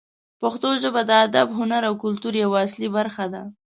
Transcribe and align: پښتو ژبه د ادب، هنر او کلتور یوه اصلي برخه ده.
پښتو 0.41 0.69
ژبه 0.81 1.01
د 1.09 1.11
ادب، 1.25 1.47
هنر 1.59 1.81
او 1.89 1.93
کلتور 2.03 2.33
یوه 2.43 2.57
اصلي 2.65 2.89
برخه 2.97 3.25
ده. 3.33 3.41